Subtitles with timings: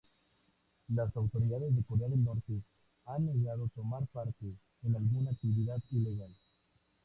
[0.95, 2.59] Las autoridades de Corea del Norte
[3.05, 4.47] han negado tomar parte
[4.81, 6.33] en alguna actividad ilegal.